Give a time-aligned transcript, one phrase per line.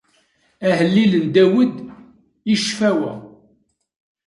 [0.67, 1.75] Ahellil n Dawed,
[2.53, 3.13] i ccfawa.